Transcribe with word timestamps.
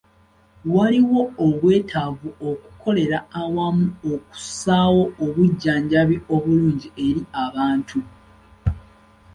Waliwo 0.75 1.21
obwetaavu 1.45 2.29
okukolera 2.49 3.19
awamu 3.41 3.85
okussaawo 4.11 5.03
obujjanjabi 5.25 6.17
obulungi 6.35 6.87
eri 7.05 7.21
abantu. 7.43 7.97